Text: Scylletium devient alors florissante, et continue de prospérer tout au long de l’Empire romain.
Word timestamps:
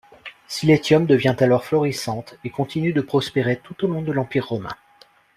Scylletium 0.47 1.05
devient 1.05 1.35
alors 1.41 1.63
florissante, 1.63 2.39
et 2.43 2.49
continue 2.49 2.91
de 2.91 3.01
prospérer 3.01 3.57
tout 3.63 3.85
au 3.85 3.87
long 3.87 4.01
de 4.01 4.11
l’Empire 4.11 4.47
romain. 4.47 4.75